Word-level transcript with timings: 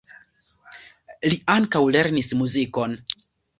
Li 1.29 1.37
ankaŭ 1.57 1.83
lernis 1.99 2.35
muzikon. 2.43 2.99